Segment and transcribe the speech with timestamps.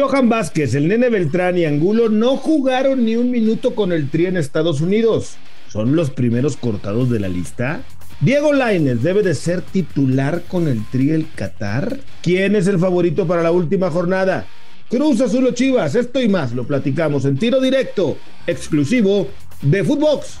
[0.00, 4.26] Johan Vázquez, el nene Beltrán y Angulo no jugaron ni un minuto con el Tri
[4.26, 5.34] en Estados Unidos.
[5.68, 7.82] ¿Son los primeros cortados de la lista?
[8.20, 12.00] Diego Lainez debe de ser titular con el Tri el Qatar.
[12.22, 14.46] ¿Quién es el favorito para la última jornada?
[14.88, 19.28] Cruz Azul o Chivas, esto y más lo platicamos en tiro directo, exclusivo
[19.60, 20.38] de Footbox.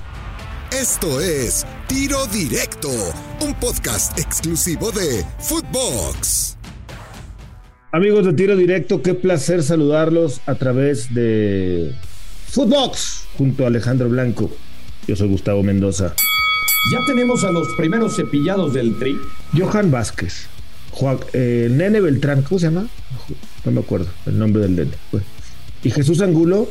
[0.72, 2.90] Esto es Tiro Directo,
[3.40, 6.59] un podcast exclusivo de Footbox.
[7.92, 11.92] Amigos de Tiro Directo, qué placer saludarlos a través de
[12.46, 14.48] Footbox junto a Alejandro Blanco.
[15.08, 16.14] Yo soy Gustavo Mendoza.
[16.92, 19.16] Ya tenemos a los primeros cepillados del tri.
[19.58, 20.46] Johan Vázquez,
[20.92, 22.86] Juan, eh, Nene Beltrán, ¿cómo se llama?
[23.64, 24.92] No me acuerdo el nombre del nene.
[25.10, 25.24] Pues.
[25.82, 26.68] Y Jesús Angulo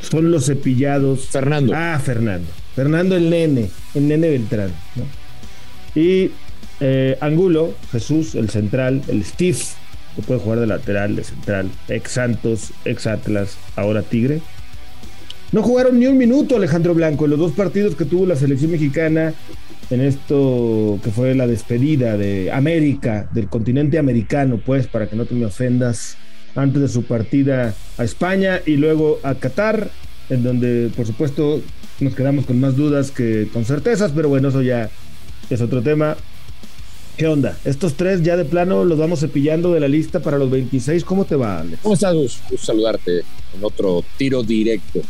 [0.00, 1.26] son los cepillados.
[1.26, 1.72] Fernando.
[1.74, 2.46] Ah, Fernando.
[2.76, 4.72] Fernando el nene, el nene Beltrán.
[4.94, 6.00] ¿no?
[6.00, 6.30] Y
[6.78, 9.58] eh, Angulo, Jesús, el central, el Steve,
[10.16, 14.40] que puede jugar de lateral, de central, ex Santos, ex Atlas, ahora Tigre.
[15.52, 18.70] No jugaron ni un minuto Alejandro Blanco en los dos partidos que tuvo la selección
[18.70, 19.34] mexicana
[19.90, 25.26] en esto que fue la despedida de América, del continente americano, pues, para que no
[25.26, 26.16] te me ofendas,
[26.54, 29.90] antes de su partida a España y luego a Qatar,
[30.28, 31.60] en donde, por supuesto,
[31.98, 34.90] nos quedamos con más dudas que con certezas, pero bueno, eso ya
[35.50, 36.16] es otro tema.
[37.20, 37.54] ¿Qué onda?
[37.66, 41.04] Estos tres ya de plano los vamos cepillando de la lista para los 26.
[41.04, 41.82] ¿Cómo te va, Alex?
[41.82, 42.40] ¿Cómo estás, Gus?
[42.48, 45.00] Gusto saludarte en otro tiro directo.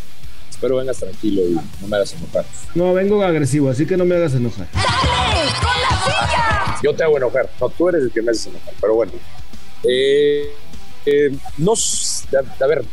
[0.51, 2.45] Espero vengas tranquilo y no me hagas enojar.
[2.75, 4.67] No, vengo agresivo, así que no me hagas enojar.
[4.73, 5.51] ¡Dale!
[5.61, 6.81] ¡Con la silla!
[6.83, 7.49] Yo te hago enojar.
[7.61, 8.75] No, tú eres el que me haces enojar.
[8.81, 9.13] Pero bueno.
[9.85, 10.47] Eh,
[11.07, 12.85] eh, no, a ver,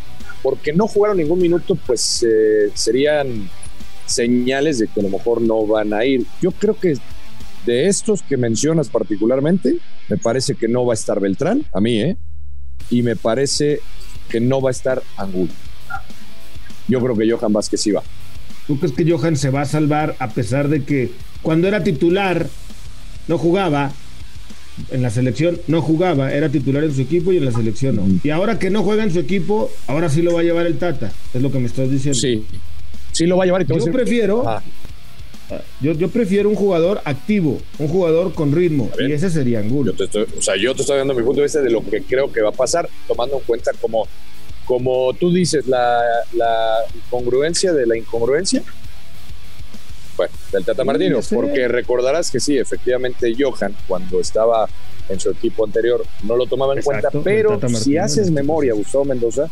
[0.43, 3.49] porque no jugaron ningún minuto, pues eh, serían
[4.05, 6.23] señales de que a lo mejor no van a ir.
[6.39, 6.99] Yo creo que
[7.65, 9.77] de estos que mencionas particularmente,
[10.09, 12.17] me parece que no va a estar Beltrán, a mí, ¿eh?
[12.89, 13.79] Y me parece
[14.29, 15.51] que no va a estar Angulo.
[16.87, 18.03] Yo creo que Johan Vázquez sí va.
[18.65, 22.47] ¿Tú crees que Johan se va a salvar a pesar de que cuando era titular
[23.27, 23.91] no jugaba?
[24.91, 28.05] En la selección no jugaba, era titular en su equipo y en la selección no.
[28.23, 30.77] Y ahora que no juega en su equipo, ahora sí lo va a llevar el
[30.77, 31.11] Tata.
[31.33, 32.19] Es lo que me estás diciendo.
[32.19, 32.45] Sí,
[33.11, 33.63] sí lo va a llevar.
[33.63, 34.61] Y Yo prefiero, Ah,
[35.79, 38.89] yo, yo prefiero un jugador activo, un jugador con ritmo.
[38.99, 39.91] Y ese sería Angulo.
[39.91, 41.83] yo te estoy, o sea, yo te estoy dando mi punto de vista de lo
[41.83, 44.07] que creo que va a pasar, tomando en cuenta como,
[44.65, 46.01] como tú dices, la,
[46.33, 46.77] la
[47.09, 48.63] congruencia de la incongruencia.
[50.17, 54.67] Bueno, del Tata Martino, porque recordarás que sí, efectivamente, Johan, cuando estaba
[55.07, 58.31] en su equipo anterior, no lo tomaba en Exacto, cuenta, pero Tata si Martino, haces
[58.31, 59.47] memoria, Gustavo Mendoza,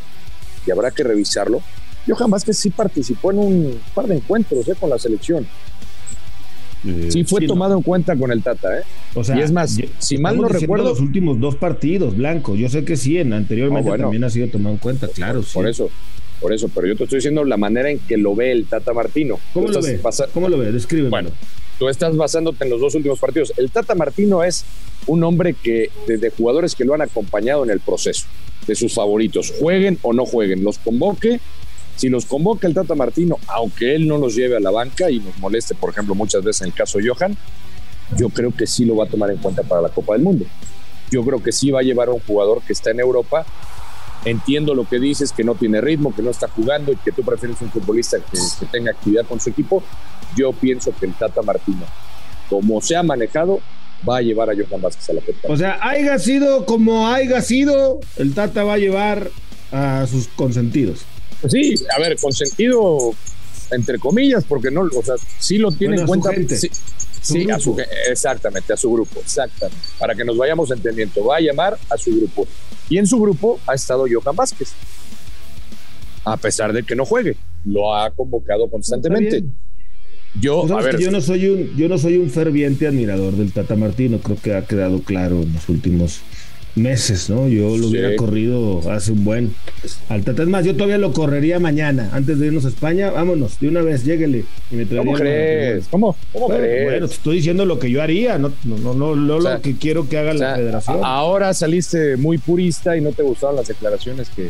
[0.66, 1.62] y habrá que revisarlo,
[2.08, 5.48] Johan Vázquez sí participó en un par de encuentros eh, con la selección.
[6.86, 8.84] Eh, Sí fue sí, tomado en cuenta con el Tata, ¿eh?
[9.16, 12.56] O sea, y es más, yo- si mal no recuerdo, los últimos dos partidos, Blanco.
[12.56, 14.04] Yo sé que sí, en anteriormente Ah, bueno.
[14.06, 15.42] también ha sido tomado en cuenta, claro.
[15.44, 15.50] sí.
[15.54, 15.90] Por eso,
[16.42, 18.94] por eso, pero yo te estoy diciendo la manera en que lo ve el Tata
[18.94, 19.40] Martino.
[19.54, 20.00] ¿Cómo lo ve?
[20.34, 20.72] ¿Cómo lo ve?
[20.72, 21.10] Descríbeme.
[21.10, 21.30] Bueno,
[21.80, 23.54] tú estás basándote en los dos últimos partidos.
[23.58, 24.66] El Tata Martino es
[25.08, 28.26] un hombre que, desde jugadores que lo han acompañado en el proceso,
[28.68, 31.40] de sus favoritos, jueguen o no jueguen, los convoque.
[31.96, 35.20] Si los convoca el Tata Martino, aunque él no los lleve a la banca y
[35.20, 37.38] nos moleste, por ejemplo, muchas veces en el caso de Johan,
[38.18, 40.46] yo creo que sí lo va a tomar en cuenta para la Copa del Mundo.
[41.10, 43.46] Yo creo que sí va a llevar a un jugador que está en Europa.
[44.26, 47.24] Entiendo lo que dices, que no tiene ritmo, que no está jugando y que tú
[47.24, 49.84] prefieres un futbolista que, tenga actividad con su equipo.
[50.36, 51.86] Yo pienso que el Tata Martino,
[52.50, 53.60] como se ha manejado,
[54.08, 55.40] va a llevar a Johan Vázquez a la Copa.
[55.48, 59.30] O sea, haya sido como haya sido, el Tata va a llevar
[59.72, 61.06] a sus consentidos.
[61.50, 63.14] Pues sí, a ver, con sentido,
[63.72, 66.34] entre comillas, porque no, o sea, sí lo tiene Bueno, en cuenta.
[66.34, 66.70] gente, sí,
[67.22, 67.76] sí, a su,
[68.10, 69.82] exactamente, a su grupo, exactamente.
[70.00, 72.48] Para que nos vayamos entendiendo, va a llamar a su grupo.
[72.90, 74.74] Y en su grupo ha estado Johan Vázquez.
[76.24, 77.36] A pesar de que no juegue,
[77.66, 79.44] lo ha convocado constantemente.
[80.40, 83.54] Yo, Tú a ver, yo no soy un, yo no soy un ferviente admirador del
[83.54, 86.20] Tata Martino, creo que ha quedado claro en los últimos
[86.76, 87.48] meses, ¿no?
[87.48, 87.92] Yo lo Sí.
[87.92, 89.56] hubiera corrido hace un buen
[90.10, 90.44] al Tata.
[90.44, 93.12] Es más, yo todavía lo correría mañana, antes de irnos a España.
[93.12, 94.46] Vámonos, de una vez, lléguele.
[94.72, 95.88] Y me ¿cómo crees?
[95.90, 96.84] ¿Cómo, cómo Bueno, crees?
[96.92, 99.56] bueno, te estoy diciendo lo que yo haría, no, no, no, no, no O sea,
[99.56, 101.00] lo que quiero que haga O la federación.
[101.04, 104.50] ahora saliste muy purista y no te gustaron las declaraciones que,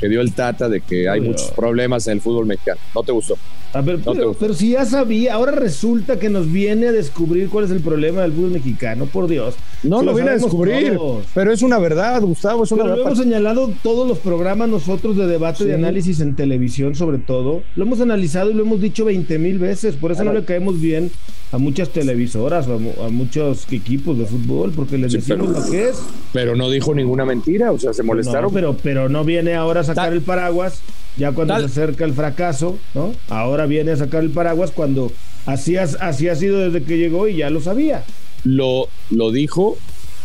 [0.00, 2.80] que dio el Tata de que hay muchos problemas en el fútbol mexicano.
[2.94, 3.36] No te gustó.
[3.72, 7.64] A ver, pero, pero, si ya sabía, ahora resulta que nos viene a descubrir cuál
[7.66, 9.54] es el problema del fútbol mexicano, por Dios.
[9.88, 11.24] No lo, viene a descubrir, todos.
[11.34, 13.04] pero es una verdad, Gustavo, es una pero verdad.
[13.04, 15.64] Lo hemos señalado todos los programas nosotros de debate, sí.
[15.64, 17.62] de análisis en televisión sobre todo.
[17.76, 20.80] Lo hemos analizado y lo hemos dicho 20 mil veces, por eso no le caemos
[20.80, 21.10] bien
[21.52, 25.70] a muchas televisoras, a, a muchos equipos de fútbol, porque les sí, decimos pero, lo
[25.70, 26.02] que es.
[26.32, 28.44] Pero no dijo ninguna mentira, o sea, se molestaron.
[28.44, 30.80] No, pero, pero no viene ahora a sacar el paraguas
[31.16, 31.62] ya cuando Tal.
[31.62, 33.12] se acerca el fracaso, ¿no?
[33.28, 35.10] Ahora viene a sacar el paraguas cuando
[35.46, 38.04] así, has, así ha sido desde que llegó y ya lo sabía.
[38.46, 39.76] Lo, lo dijo,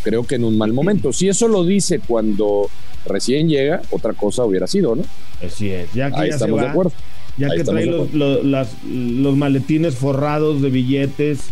[0.04, 1.12] creo que en un mal momento.
[1.12, 2.70] Si eso lo dice cuando
[3.06, 5.04] recién llega, otra cosa hubiera sido, ¿no?
[5.46, 6.92] Así es, ya que Ahí ya estamos se va, de acuerdo.
[7.38, 11.50] Ya Ahí que trae los, los, las, los, maletines forrados de billetes.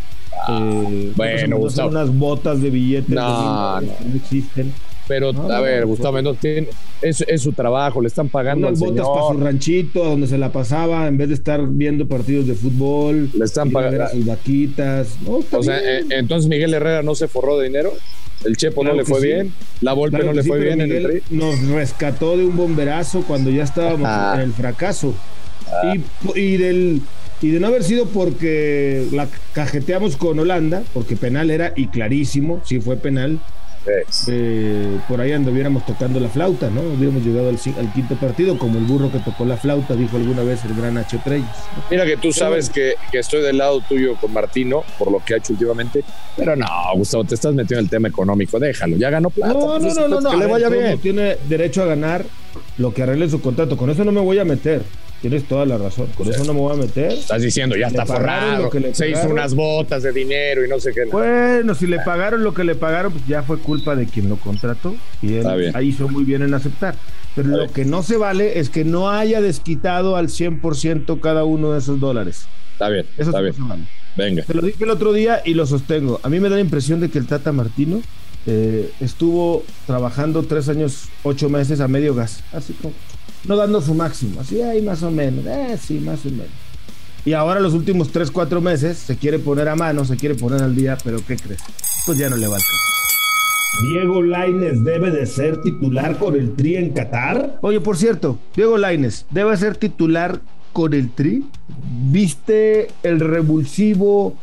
[0.47, 1.89] Ah, eh, bueno, Gustavo.
[1.89, 3.97] unas botas de billetes no, de no.
[3.97, 4.73] que no existen.
[5.09, 6.13] Pero, No, a ver, Gustavo.
[6.13, 6.67] Mendoza tiene,
[7.01, 9.19] es, es su trabajo, le están pagando Unas al botas señor.
[9.19, 13.29] para su ranchito, donde se la pasaba en vez de estar viendo partidos de fútbol.
[13.33, 14.03] Le están a pagando.
[14.05, 15.17] a sus vaquitas.
[15.25, 17.91] No, O sea, eh, entonces Miguel Herrera no se forró de dinero.
[18.45, 19.25] El Chepo Claro no le fue sí.
[19.27, 19.53] bien.
[19.81, 21.23] La Volpe Claro no le sí, fue bien en el.
[21.29, 24.33] Nos rescató de un bomberazo cuando ya estábamos Ah.
[24.35, 25.13] en el fracaso.
[25.67, 25.93] Ah.
[26.35, 27.01] Y, y del
[27.41, 32.61] y de no haber sido porque la cajeteamos con Holanda, porque penal era y clarísimo,
[32.65, 33.39] sí fue penal.
[34.27, 36.81] Eh, por ahí anduviéramos tocando la flauta, ¿no?
[36.81, 40.43] Hubiéramos llegado al, al quinto partido, como el burro que tocó la flauta, dijo alguna
[40.43, 41.17] vez el gran H.
[41.23, 41.45] Treyes.
[41.75, 41.83] ¿no?
[41.89, 45.35] Mira que tú sabes que, que estoy del lado tuyo con Martino por lo que
[45.35, 46.03] ha hecho últimamente.
[46.35, 48.59] Pero no, Gustavo, te estás metiendo en el tema económico.
[48.59, 49.53] Déjalo, ya ganó plata.
[49.53, 50.29] No, pues, no, no, no, no.
[50.29, 50.99] Que A le vaya bien.
[50.99, 52.25] Tiene derecho a ganar
[52.77, 53.77] lo que arregle su contrato.
[53.77, 54.83] Con eso no me voy a meter.
[55.21, 56.07] Tienes toda la razón.
[56.15, 57.11] Con eso no me voy a meter.
[57.11, 58.69] Estás diciendo, ya está forrado.
[58.93, 61.05] Se hizo unas botas de dinero y no sé qué.
[61.05, 64.37] Bueno, si le pagaron lo que le pagaron, pues ya fue culpa de quien lo
[64.37, 64.95] contrató.
[65.21, 66.95] Y él ahí hizo muy bien en aceptar.
[67.35, 71.73] Pero lo que no se vale es que no haya desquitado al 100% cada uno
[71.73, 72.45] de esos dólares.
[72.73, 73.55] Está bien, Eso está bien.
[73.57, 73.83] no se vale.
[74.15, 74.43] Venga.
[74.43, 76.19] Te lo dije el otro día y lo sostengo.
[76.23, 78.01] A mí me da la impresión de que el Tata Martino
[78.47, 82.43] eh, estuvo trabajando tres años, ocho meses a medio gas.
[82.51, 82.93] Así como,
[83.45, 84.41] no dando su máximo.
[84.41, 85.45] Así ahí más o menos.
[85.45, 86.47] Eh, sí, más o menos.
[87.25, 90.63] Y ahora los últimos tres, cuatro meses se quiere poner a mano, se quiere poner
[90.63, 91.61] al día, pero ¿qué crees?
[92.05, 92.59] Pues ya no le va a.
[93.81, 97.59] Diego Laines debe de ser titular con el Tri en Qatar.
[97.61, 100.41] Oye, por cierto, Diego Laines debe ser titular
[100.73, 101.45] con el Tri.
[102.09, 104.35] ¿Viste el revulsivo?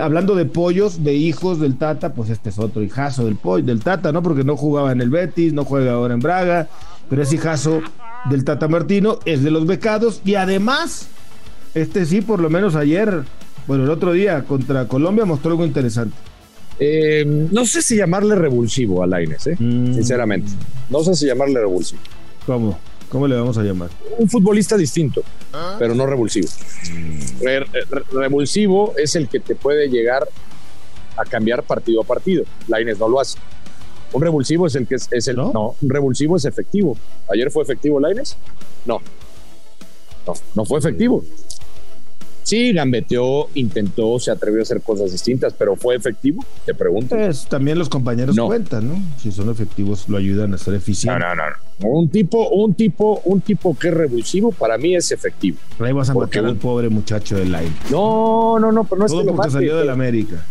[0.00, 3.82] Hablando de pollos, de hijos del Tata, pues este es otro hijazo del pollo, del
[3.82, 4.22] Tata, ¿no?
[4.22, 6.68] Porque no jugaba en el Betis, no juega ahora en Braga,
[7.10, 7.82] pero es hijazo
[8.30, 11.08] del Tata Martino, es de los becados y además,
[11.74, 13.22] este sí, por lo menos ayer,
[13.66, 16.16] bueno, el otro día contra Colombia mostró algo interesante.
[16.78, 19.56] Eh, no sé si llamarle revulsivo a Laines, ¿eh?
[19.58, 19.94] Mm.
[19.94, 20.50] sinceramente.
[20.90, 22.00] No sé si llamarle revulsivo.
[22.44, 22.78] ¿Cómo?
[23.08, 23.88] ¿Cómo le vamos a llamar?
[24.18, 25.22] Un futbolista distinto,
[25.78, 26.48] pero no revulsivo.
[27.40, 30.26] Re- re- revulsivo es el que te puede llegar
[31.16, 32.44] a cambiar partido a partido.
[32.68, 33.38] Laines no lo hace.
[34.16, 35.36] Un revulsivo es el que es, es el.
[35.36, 35.52] ¿No?
[35.52, 35.74] ¿No?
[35.80, 36.96] un revulsivo es efectivo.
[37.30, 38.36] ¿Ayer fue efectivo Laines?
[38.86, 39.00] No.
[40.26, 41.22] No, no fue efectivo.
[42.42, 46.44] Sí, gambeteó, intentó, se atrevió a hacer cosas distintas, pero ¿fue efectivo?
[46.64, 47.16] Te pregunto.
[47.16, 48.46] Pues también los compañeros No.
[48.46, 48.94] cuentan, ¿no?
[49.20, 51.18] Si son efectivos, lo ayudan a ser eficiente.
[51.18, 51.88] no, no, no.
[51.88, 55.58] Un tipo, un tipo, un tipo que es revulsivo para mí es efectivo.
[55.80, 57.72] Ahí vas a Porque matar al un- pobre muchacho de Line.
[57.90, 59.52] No, no, no, pero no es Todo que lo porque mate.
[59.52, 60.46] salió del América.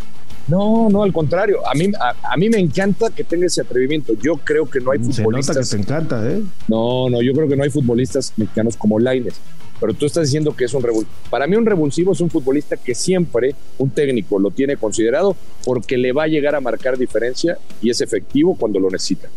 [0.47, 1.67] No, no, al contrario.
[1.67, 4.13] A mí, a, a mí me encanta que tenga ese atrevimiento.
[4.21, 5.69] Yo creo que no hay Se nota que futbolistas.
[5.69, 6.41] te encanta, ¿eh?
[6.67, 9.35] No, no, yo creo que no hay futbolistas mexicanos como Laines.
[9.79, 11.11] Pero tú estás diciendo que es un revulsivo.
[11.29, 15.97] Para mí un revulsivo es un futbolista que siempre un técnico lo tiene considerado porque
[15.97, 19.27] le va a llegar a marcar diferencia y es efectivo cuando lo necesita.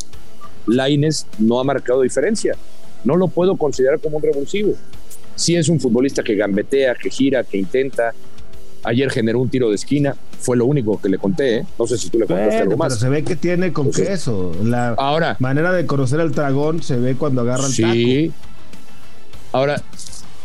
[0.66, 2.54] Laines no ha marcado diferencia.
[3.04, 4.74] No lo puedo considerar como un revulsivo.
[5.34, 8.12] Sí es un futbolista que gambetea, que gira, que intenta.
[8.84, 10.14] Ayer generó un tiro de esquina.
[10.38, 11.56] Fue lo único que le conté.
[11.58, 11.66] ¿eh?
[11.78, 12.98] No sé si tú le contaste Bueno, algo pero más.
[12.98, 14.52] se ve que tiene con queso.
[14.62, 17.92] La Ahora, manera de conocer al dragón se ve cuando agarra el taco.
[17.92, 18.32] Sí.
[19.52, 19.82] Ahora,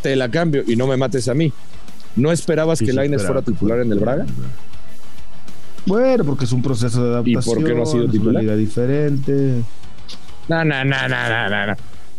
[0.02, 1.54] te la cambio y no me mates a mí.
[2.16, 4.26] ¿No esperabas Sí, que Laines esperaba fuera titular en el Braga?
[5.86, 7.56] Bueno, porque es un proceso de ¿Y adaptación.
[7.56, 8.32] por qué no ha sido es titular?
[8.36, 9.62] una liga diferente.
[10.48, 11.76] No, no, no, no, no, no,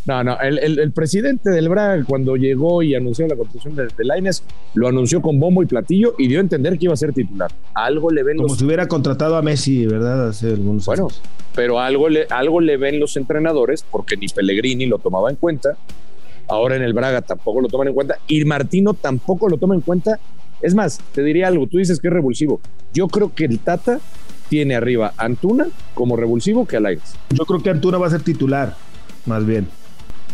[0.06, 0.22] no.
[0.24, 4.04] No, el, el- el presidente del Braga cuando llegó y anunció la construcción de, de
[4.04, 4.42] Lainez,
[4.74, 7.50] lo anunció con bombo y platillo y dio a entender que iba a ser titular.
[7.74, 8.58] Algo le ven Como los...
[8.58, 10.28] si hubiera contratado a Messi, ¿verdad?
[10.28, 11.22] Hace algunos Bueno, años.
[11.54, 15.76] pero algo le, algo le ven los entrenadores porque ni Pellegrini lo tomaba en cuenta.
[16.48, 19.80] Ahora en el Braga tampoco lo toman en cuenta y Martino tampoco lo toma en
[19.80, 20.18] cuenta.
[20.60, 22.60] Es más, te diría algo, tú dices que es revulsivo.
[22.92, 24.00] Yo creo que el Tata
[24.50, 27.14] tiene arriba a Antuna como revulsivo que a Lainez.
[27.30, 28.76] Yo creo que Antuna va a ser titular,
[29.24, 29.66] más bien.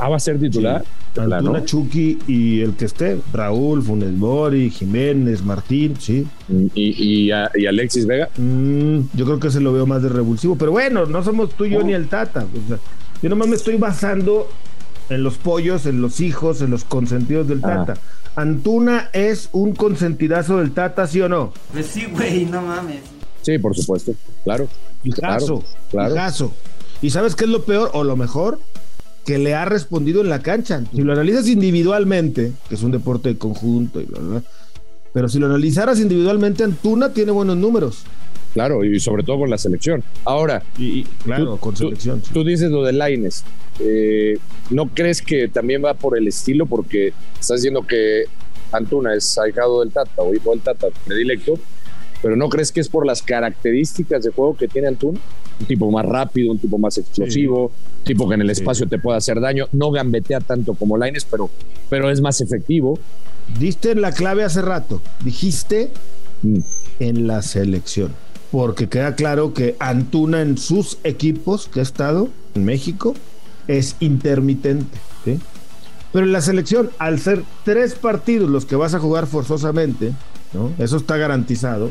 [0.00, 0.82] Ah, va a ser titular.
[1.16, 6.26] Antuna, Chucky y el que esté, Raúl, Funes Mori, Jiménez, Martín, sí.
[6.74, 8.28] Y, y, a- y Alexis Vega.
[8.38, 11.66] Mm, yo creo que se lo veo más de revulsivo, pero bueno, no somos tú,
[11.66, 12.44] yo ni el Tata.
[12.64, 12.78] o sea,
[13.22, 14.48] yo nomás me estoy basando
[15.10, 17.84] en los pollos, en los hijos, en los consentidos del Ah.
[17.84, 18.00] Tata.
[18.36, 21.52] Antuna es un consentidazo del Tata, ¿sí o no?
[21.72, 23.00] Pues sí, güey, no mames.
[23.42, 24.12] Sí, por supuesto.
[24.44, 24.68] Claro.
[25.02, 26.14] Hijazo, claro.
[26.14, 26.52] hijazo.
[27.02, 28.60] ¿Y sabes qué es lo peor o lo mejor?
[29.24, 30.82] Que le ha respondido en la cancha.
[30.94, 34.42] Si lo analizas individualmente, que es un deporte de conjunto y bla, bla, bla,
[35.12, 38.04] pero si lo analizaras individualmente, Antuna tiene buenos números.
[38.54, 40.02] Claro, y sobre todo con la selección.
[40.24, 42.22] Ahora, Y, y, claro, tú, con tú- selección.
[42.24, 42.30] sí.
[42.32, 43.44] tú dices lo de Laines.
[43.78, 44.38] Eh,
[44.70, 46.66] ¿No crees que también va por el estilo?
[46.66, 48.24] Porque estás diciendo que
[48.72, 51.58] Antuna es ahijado del Tata o hijo del Tata predilecto,
[52.22, 55.18] pero ¿no crees que es por las características de juego que tiene Antuna?
[55.60, 58.60] Un tipo más rápido, un tipo más explosivo, un tipo que en el Sí.
[58.62, 61.50] espacio te puede hacer daño, no gambetea tanto como Laines, pero,
[61.88, 62.98] pero es más efectivo.
[63.58, 65.00] Diste en la clave hace rato.
[65.24, 65.90] Dijiste
[66.42, 66.58] Mm.
[67.00, 68.12] en la selección.
[68.50, 73.14] Porque queda claro que Antuna en sus equipos que ha estado en México
[73.68, 74.98] es intermitente.
[75.24, 75.38] ¿sí?
[76.12, 80.12] Pero en la selección, al ser tres partidos los que vas a jugar forzosamente,
[80.52, 80.72] ¿no?
[80.82, 81.90] eso está garantizado.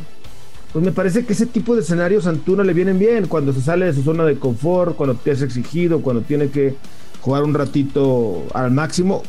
[0.71, 3.61] Pues me parece que ese tipo de escenarios a Antuna le vienen bien cuando se
[3.61, 6.75] sale de su zona de confort, cuando te es exigido, cuando tiene que
[7.21, 9.23] jugar un ratito al máximo.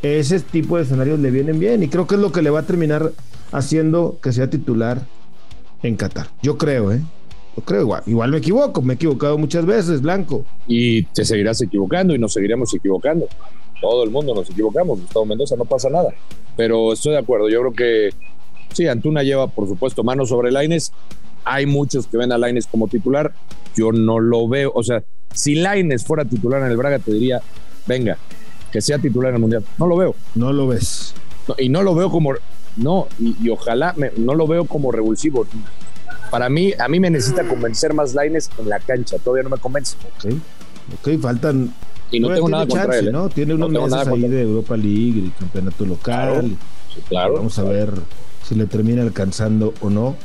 [0.00, 2.60] Ese tipo de escenarios le vienen bien y creo que es lo que le va
[2.60, 3.12] a terminar
[3.52, 5.02] haciendo que sea titular
[5.82, 6.28] en Qatar.
[6.42, 7.00] Yo creo, ¿eh?
[7.56, 8.02] Yo creo igual.
[8.06, 10.44] Igual me equivoco, me he equivocado muchas veces, Blanco.
[10.66, 13.26] y te seguirás equivocando y nos seguiremos equivocando.
[13.80, 16.10] Todo el mundo nos equivocamos, Gustavo Mendoza, no pasa nada.
[16.56, 18.10] Pero estoy de acuerdo, yo creo que
[18.72, 20.92] sí, Antuna lleva, por supuesto, manos sobre Laines.
[21.44, 23.32] Hay muchos que ven a Laines como titular.
[23.76, 24.72] Yo no lo veo.
[24.74, 27.40] O sea, si Laines fuera titular en el Braga, te diría,
[27.86, 28.16] venga,
[28.72, 29.64] que sea titular en el Mundial.
[29.78, 30.14] No lo veo.
[30.34, 31.14] No lo ves.
[31.46, 32.34] No, y no lo veo como.
[32.76, 35.46] No, y, y ojalá me- no lo veo como revulsivo.
[36.30, 39.16] Para mí, a mí me necesita convencer más Laines en la cancha.
[39.18, 39.96] Todavía no me convence.
[40.24, 40.34] Ok.
[41.00, 41.72] Ok, faltan.
[42.10, 43.08] Y no Bueno, tengo nada contra chance, él.
[43.08, 43.12] ¿eh?
[43.12, 43.28] ¿no?
[43.28, 46.28] Tiene No unos tengo meses ahí de Europa League y campeonato local.
[46.30, 46.42] Claro.
[46.94, 47.34] Sí, claro.
[47.34, 47.92] Vamos a ver
[48.48, 50.16] si le termina alcanzando o no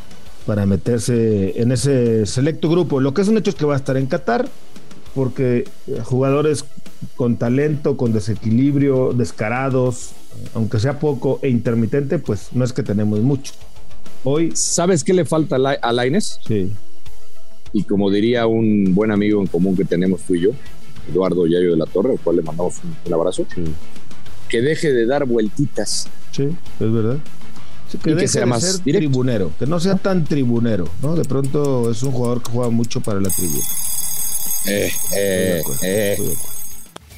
[0.46, 3.00] para meterse en ese selecto grupo.
[3.00, 4.48] Lo que es un hecho es que va a estar en Qatar,
[5.16, 6.66] porque eh, jugadores
[7.16, 10.12] con talento, con desequilibrio, descarados,
[10.54, 13.54] aunque sea poco e intermitente, pues no es que tenemos mucho.
[14.24, 16.40] Hoy, ¿Sabes qué le falta a La- a Laines?
[16.48, 16.72] sí.
[17.76, 20.52] Y como diría un buen amigo en común que tenemos tú y yo,
[21.12, 23.64] Eduardo Yayo de la Torre, al cual le mandamos un, un abrazo, Sí,
[24.48, 26.08] que deje de dar vueltitas.
[26.32, 26.44] sí,
[26.80, 27.18] es verdad.
[27.94, 31.16] Sí, que Y que deje sea más tribunero, que no sea tan tribunero, ¿no?
[31.16, 33.64] De pronto es un jugador que juega mucho para la tribuna.
[34.66, 36.18] Eh, eh, acuerdo, eh.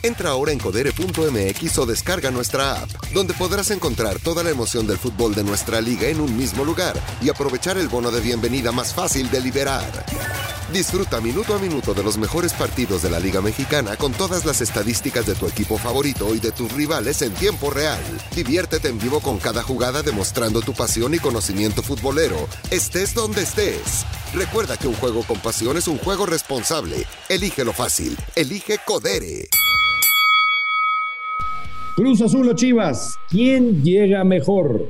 [0.03, 4.97] Entra ahora en codere.mx o descarga nuestra app, donde podrás encontrar toda la emoción del
[4.97, 8.93] fútbol de nuestra liga en un mismo lugar y aprovechar el bono de bienvenida más
[8.93, 10.05] fácil de liberar.
[10.73, 14.61] Disfruta minuto a minuto de los mejores partidos de la Liga Mexicana con todas las
[14.61, 18.01] estadísticas de tu equipo favorito y de tus rivales en tiempo real.
[18.35, 24.05] Diviértete en vivo con cada jugada demostrando tu pasión y conocimiento futbolero, estés donde estés.
[24.33, 27.05] Recuerda que un juego con pasión es un juego responsable.
[27.29, 28.17] Elige lo fácil.
[28.35, 29.47] Elige Codere.
[31.95, 34.89] Cruz Azul o Chivas, ¿quién llega mejor?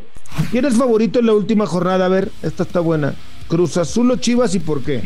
[0.52, 2.06] ¿Quién es favorito en la última jornada?
[2.06, 3.14] A ver, esta está buena.
[3.48, 5.04] Cruz Azul o Chivas y por qué.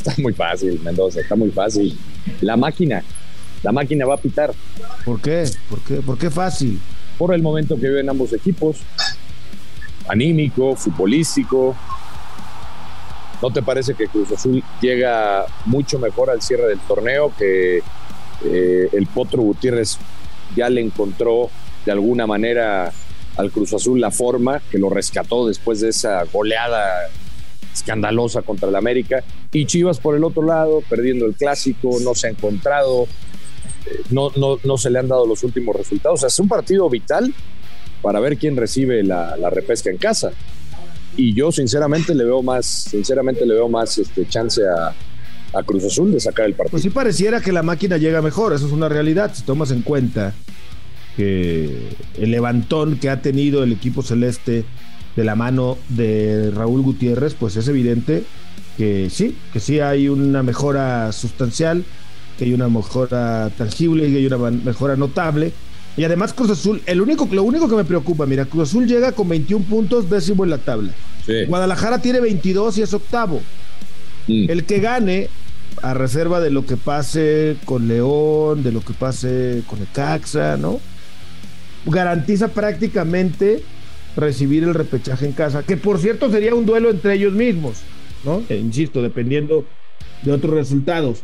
[0.00, 1.98] Está muy fácil, Mendoza, está muy fácil.
[2.40, 3.02] La máquina,
[3.62, 4.52] la máquina va a pitar
[5.04, 5.44] ¿Por qué?
[5.68, 5.96] ¿Por qué?
[5.96, 6.80] ¿Por qué fácil?
[7.20, 8.78] por el momento que viven ambos equipos,
[10.08, 11.76] anímico, futbolístico.
[13.42, 17.82] ¿No te parece que Cruz Azul llega mucho mejor al cierre del torneo que
[18.42, 19.98] eh, el Potro Gutiérrez
[20.56, 21.50] ya le encontró
[21.84, 22.90] de alguna manera
[23.36, 26.88] al Cruz Azul la forma que lo rescató después de esa goleada
[27.72, 29.22] escandalosa contra el América.
[29.52, 33.06] Y Chivas por el otro lado perdiendo el clásico no se ha encontrado
[33.86, 36.18] eh, no, no, no se le han dado los últimos resultados.
[36.18, 37.32] O sea, es un partido vital
[38.02, 40.32] para ver quién recibe la, la repesca en casa.
[41.16, 44.94] Y yo sinceramente le veo más sinceramente le veo más este, chance a,
[45.58, 46.72] a Cruz Azul de sacar el partido.
[46.72, 49.82] Pues sí pareciera que la máquina llega mejor, eso es una realidad, si tomas en
[49.82, 50.32] cuenta
[51.16, 54.64] que el levantón que ha tenido el equipo celeste
[55.16, 58.24] de la mano de Raúl Gutiérrez, pues es evidente
[58.76, 61.84] que sí, que sí hay una mejora sustancial,
[62.38, 65.52] que hay una mejora tangible y hay una mejora notable.
[65.96, 69.12] Y además Cruz Azul, el único, lo único que me preocupa, mira, Cruz Azul llega
[69.12, 70.92] con 21 puntos, décimo en la tabla.
[71.26, 71.44] Sí.
[71.46, 73.40] Guadalajara tiene 22 y es octavo.
[74.28, 74.46] Mm.
[74.48, 75.28] El que gane,
[75.82, 80.56] a reserva de lo que pase con León, de lo que pase con el Caxa,
[80.56, 80.80] ¿no?
[81.86, 83.62] garantiza prácticamente
[84.16, 87.78] recibir el repechaje en casa, que por cierto sería un duelo entre ellos mismos,
[88.24, 88.42] ¿no?
[88.48, 89.64] Eh, insisto, dependiendo
[90.22, 91.22] de otros resultados.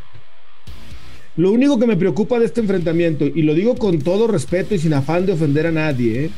[1.36, 4.78] Lo único que me preocupa de este enfrentamiento, y lo digo con todo respeto y
[4.78, 6.30] sin afán de ofender a nadie, ¿eh?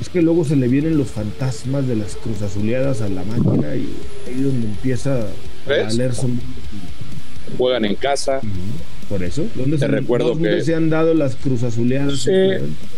[0.00, 3.86] es que luego se le vienen los fantasmas de las cruzazuleadas a la máquina y
[4.26, 5.26] ahí donde empieza
[5.66, 5.92] ¿Ves?
[5.92, 6.40] a leer son...
[7.58, 8.40] Juegan en casa.
[9.10, 12.20] Por eso, ¿dónde Te se, recuerdo que- se han dado las cruzazuleadas?
[12.20, 12.30] Sí,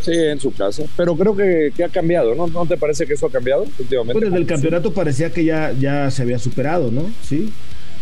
[0.02, 0.82] sí, en su casa.
[0.94, 2.46] Pero creo que, que ha cambiado, ¿no?
[2.48, 4.12] ¿No te parece que eso ha cambiado últimamente?
[4.12, 7.10] Pues desde el campeonato parecía que ya, ya se había superado, ¿no?
[7.22, 7.48] Sí,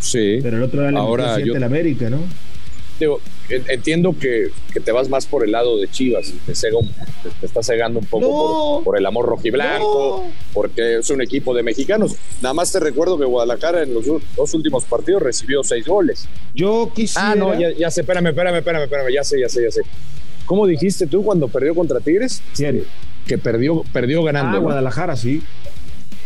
[0.01, 0.41] Sí.
[0.43, 2.19] pero el otro era el Ahora yo- el América, ¿no?
[2.99, 3.21] Digo,
[3.69, 6.89] entiendo que, que te vas más por el lado de Chivas y te, cega un-
[6.89, 8.75] te, te está cegando un poco No.
[8.77, 12.15] por, por el amor rojiblanco, porque es un equipo de mexicanos.
[12.43, 14.05] Nada más te recuerdo que Guadalajara en los
[14.37, 16.27] dos últimos partidos recibió seis goles.
[16.55, 17.31] Yo quisiera...
[17.33, 19.83] Ah, no, ya, ya sé, espérame, espérame, espérame, espérame, ya sé, ya sé, ya sé.
[20.47, 22.43] ¿Cómo dijiste tú cuando perdió contra Tigres?
[22.57, 22.85] ¿Quién?
[23.27, 24.57] Que perdió, perdió ganando.
[24.59, 24.61] Ah.
[24.61, 25.43] Guadalajara, sí.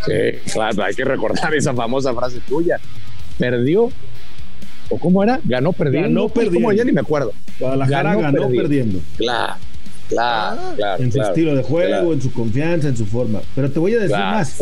[0.06, 0.12] Sí,
[0.52, 2.78] claro, hay que recordar esa famosa frase tuya.
[3.38, 3.90] Perdió.
[4.94, 5.40] ¿O cómo era?
[5.44, 6.08] Ganó perdiendo.
[6.08, 6.72] Ganó ¿Cómo perdiendo.
[6.72, 7.32] ya ni me acuerdo.
[7.58, 8.62] Guadalajara Ganó ganó, perdiendo.
[8.62, 9.00] perdiendo.
[9.16, 9.54] Claro,
[10.08, 11.02] claro, claro.
[11.02, 13.40] en su claro, estilo de juego, claro, en su confianza, en su forma.
[13.56, 14.38] Pero te voy a decir claro.
[14.38, 14.56] más.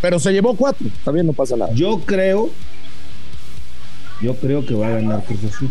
[0.00, 0.86] Pero se llevó cuatro.
[1.04, 1.72] También no pasa nada.
[1.74, 2.50] Yo creo,
[4.22, 5.68] yo creo que va a ganar Cruz Azul.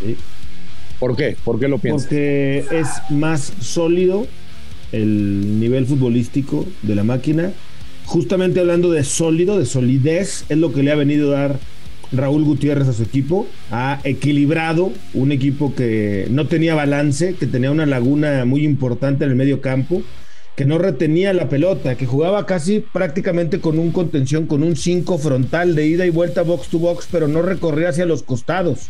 [0.00, 0.16] Sí.
[0.98, 1.36] ¿Por qué?
[1.44, 2.08] ¿Por qué lo piensas?
[2.08, 4.26] Porque es más sólido
[4.92, 7.52] el nivel futbolístico de la máquina.
[8.06, 11.58] Justamente hablando de sólido, de solidez, es lo que le ha venido a dar
[12.12, 13.48] Raúl Gutiérrez a su equipo.
[13.72, 19.30] Ha equilibrado un equipo que no tenía balance, que tenía una laguna muy importante en
[19.30, 20.02] el medio campo,
[20.54, 25.18] que no retenía la pelota, que jugaba casi prácticamente con un contención, con un 5
[25.18, 28.88] frontal de ida y vuelta box to box, pero no recorría hacia los costados.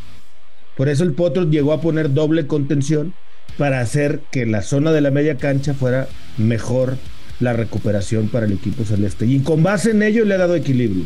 [0.77, 3.15] Por eso el Potro llegó a poner doble contención
[3.57, 6.07] para hacer que la zona de la media cancha fuera
[6.37, 6.99] mejor
[7.41, 9.27] la recuperación para el equipo celeste.
[9.27, 11.05] Y con base en ello le ha dado equilibrio.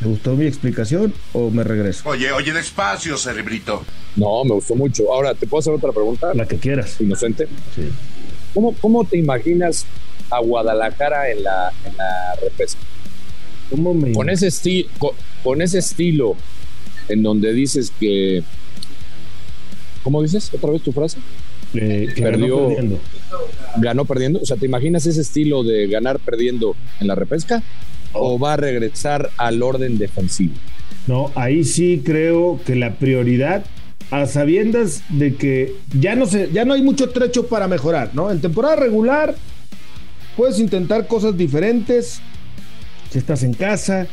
[0.00, 2.08] ¿Te gustó mi explicación o me regreso?
[2.08, 3.84] Oye, oye, despacio, cerebrito.
[4.16, 5.12] No, me gustó mucho.
[5.12, 6.32] Ahora, ¿te puedo hacer otra pregunta?
[6.34, 6.98] La que quieras.
[7.00, 7.46] Inocente.
[7.74, 7.82] Sí.
[8.54, 9.84] ¿Cómo, cómo te imaginas
[10.30, 12.80] a Guadalajara en la, en la repesca?
[13.68, 14.12] ¿Cómo me...
[14.12, 15.10] Con ese, esti- con,
[15.44, 16.34] con ese estilo
[17.08, 18.42] en donde dices que...
[20.02, 20.50] ¿Cómo dices?
[20.54, 21.18] ¿Otra vez tu frase?
[21.74, 23.00] eh, que ganó perdió- perdiendo.
[23.76, 24.40] Ganó perdiendo.
[24.40, 27.62] O sea, ¿te imaginas ese estilo de ganar perdiendo en la repesca?
[28.12, 30.54] ¿O va a regresar al orden defensivo?
[31.06, 33.64] No, ahí sí creo que la prioridad,
[34.10, 38.30] a sabiendas de que ya no se, ya no hay mucho trecho para mejorar, ¿no?
[38.30, 39.34] En temporada regular
[40.36, 42.20] puedes intentar cosas diferentes,
[43.10, 44.06] si estás en casa,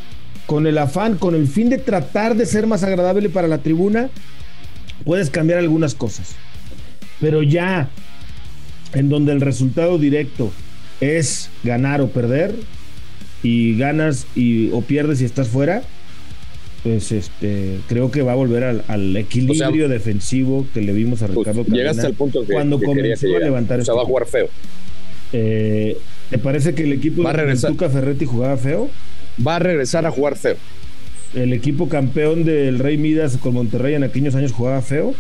[0.46, 4.10] con el afán, con el fin de tratar de ser más agradable para la tribuna,
[5.04, 6.36] puedes cambiar algunas cosas.
[7.20, 7.90] Pero ya
[8.94, 10.52] en donde el resultado directo
[11.02, 12.56] es ganar o perder,
[13.44, 15.84] y ganas y, o pierdes y estás fuera,
[16.84, 20.94] pues este creo que va a volver al, al equilibrio O sea, defensivo que le
[20.94, 23.80] vimos a Pues, Ricardo llegaste Cadena al punto que, cuando que comenzó que a levantar
[23.80, 24.48] O sea, va a jugar feo.
[25.34, 25.98] Eh,
[26.30, 27.68] ¿Te parece que el equipo Va a de.
[27.68, 28.90] Tuca Ferretti jugaba feo?
[29.46, 30.56] Va a regresar a jugar feo.
[31.36, 35.14] ¿El equipo campeón del Rey Midas con Monterrey en aquellos años jugaba feo?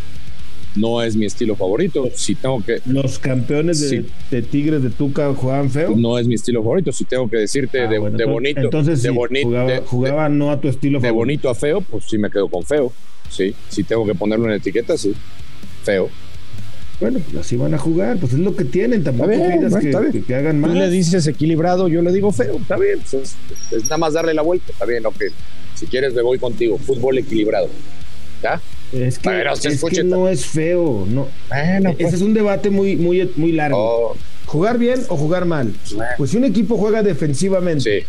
[0.77, 2.09] No es mi estilo favorito.
[2.13, 2.79] Si tengo que...
[2.85, 4.05] ¿Los campeones de, Sí.
[4.31, 5.95] de Tigres de Tuca jugaban feo?
[5.95, 6.91] No es mi estilo favorito.
[6.91, 9.79] Si tengo que decirte Ah, de, bueno, de bonito, Entonces de, sí, boni- jugaba, de-
[9.81, 11.17] jugaba no a tu estilo de favorito.
[11.17, 12.91] bonito a feo, pues sí me quedo con feo.
[13.29, 15.13] Sí, si tengo que ponerlo en etiqueta, sí.
[15.83, 16.09] Feo.
[16.99, 20.11] Bueno, pues así van a jugar, pues es lo que tienen, tampoco bien, bueno, que,
[20.19, 20.75] que- que hagan Tú más.
[20.77, 22.57] le dices equilibrado, yo le digo feo.
[22.57, 22.99] Está bien.
[22.99, 23.35] pues es,
[23.71, 24.71] es nada más darle la vuelta.
[24.71, 25.23] Está bien, ok.
[25.75, 26.77] Si quieres, me voy contigo.
[26.79, 27.69] Fútbol equilibrado.
[28.41, 28.59] ¿Ya?
[28.93, 31.27] Es que, es no es feo, no.
[31.49, 33.77] Bueno, Ese es un debate muy, muy, muy largo.
[33.77, 35.73] Oh, ¿Jugar bien o jugar mal?
[36.17, 38.05] Pues si un equipo juega defensivamente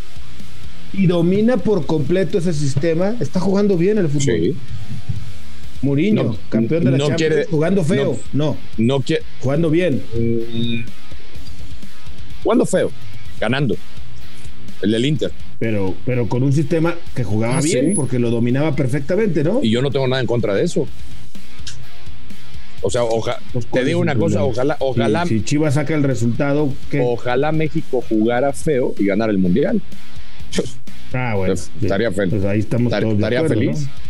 [0.92, 4.22] sí, y domina por completo ese sistema, está jugando bien el fútbol.
[4.22, 4.56] sí.
[5.82, 8.18] Mourinho, No, campeón de la no Champions, quiere- jugando feo.
[8.32, 8.56] No.
[8.78, 9.22] No quiere.
[9.40, 10.02] jugando bien.
[10.16, 10.80] Mm,
[12.42, 12.90] Jugando feo,
[13.40, 13.76] ganando.
[14.82, 15.30] El del Inter.
[15.58, 17.92] Pero, pero con un sistema que jugaba Ah, bien sí.
[17.94, 19.60] porque lo dominaba perfectamente, ¿no?
[19.62, 20.86] Y yo no tengo nada en contra de eso.
[22.80, 25.94] O sea, oja- Pues, te ¿cuál digo una cosa, ojalá, ojalá, Si, si Chivas saca
[25.96, 27.00] el resultado, ¿qué?
[27.04, 29.82] ojalá México jugara feo y ganara el mundial.
[31.12, 31.54] ah, bueno.
[31.54, 32.34] Estaría feliz.
[32.34, 33.80] Pues ahí estamos Estar- todos de estaría acuerdo, feliz.
[33.82, 34.07] ¿no?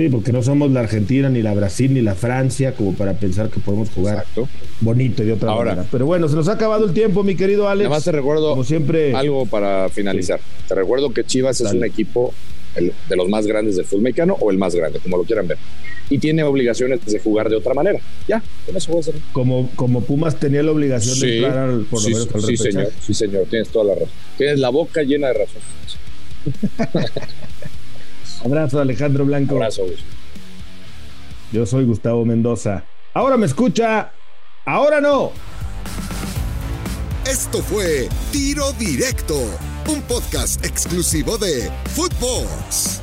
[0.00, 3.50] Sí, porque no somos la Argentina, ni la Brasil, ni la Francia, como para pensar
[3.50, 4.48] que podemos jugar Exacto.
[4.80, 5.72] bonito y de otra Ahora.
[5.72, 5.88] manera.
[5.92, 7.84] Pero bueno, se nos ha acabado el tiempo, mi querido Alex.
[7.84, 10.40] Nada más te recuerdo Como siempre, algo para finalizar.
[10.66, 12.32] Te recuerdo que Chivas es un equipo
[12.76, 15.46] el- de los más grandes del fútbol mexicano o el más grande, como lo quieran
[15.48, 15.58] ver.
[16.08, 17.98] Y tiene obligaciones de jugar de otra manera.
[18.26, 19.14] Ya, con eso voy a hacer.
[19.32, 22.46] Como, como Pumas tenía la obligación de entrar al, por lo sí, menos al sí,
[22.46, 22.72] repechaje.
[22.72, 24.08] señor, sí, señor, tienes toda la razón.
[24.38, 25.60] Tienes la boca llena de razón.
[28.44, 29.56] Abrazo, Alejandro Blanco.
[29.56, 29.82] Abrazo.
[31.52, 32.84] Yo soy Gustavo Mendoza.
[33.14, 34.12] Ahora me escucha.
[34.64, 35.32] Ahora no.
[37.26, 39.36] Esto fue Tiro Directo,
[39.88, 43.02] un podcast exclusivo de Footbox.